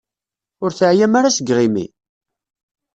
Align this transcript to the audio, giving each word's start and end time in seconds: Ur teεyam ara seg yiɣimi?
Ur 0.63 0.71
teεyam 0.73 1.13
ara 1.19 1.35
seg 1.37 1.47
yiɣimi? 1.49 1.85